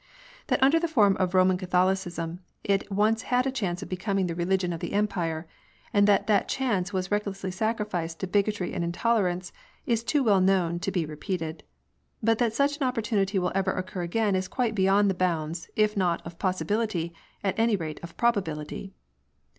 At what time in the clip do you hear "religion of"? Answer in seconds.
4.33-4.79